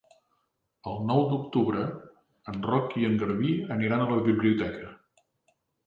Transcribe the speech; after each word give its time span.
El 0.91 0.97
nou 1.09 1.21
d'octubre 1.33 1.85
en 2.55 2.59
Roc 2.71 2.99
i 3.05 3.09
en 3.13 3.21
Garbí 3.25 3.55
aniran 3.79 4.03
a 4.09 4.13
la 4.17 4.21
biblioteca. 4.33 4.95